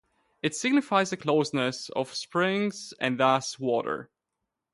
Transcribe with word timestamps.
It 0.41 0.55
signifies 0.55 1.11
the 1.11 1.17
closeness 1.17 1.89
of 1.89 2.15
springs 2.15 2.91
and 2.99 3.19
thus 3.19 3.59
water. 3.59 4.09